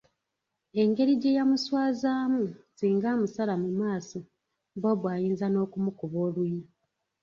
Engeri 0.81 1.13
gye 1.21 1.35
yamuswazaamu 1.37 2.45
singa 2.77 3.07
amusala 3.15 3.53
mu 3.63 3.69
maaso 3.79 4.17
Bob 4.81 5.01
ayinza 5.13 5.45
n’okumukuba 5.49 6.17
oluyi. 6.27 6.61